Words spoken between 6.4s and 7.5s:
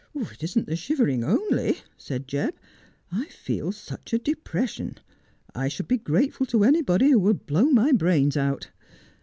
to anybody who would